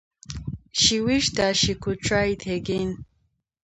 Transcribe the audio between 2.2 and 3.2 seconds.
it again.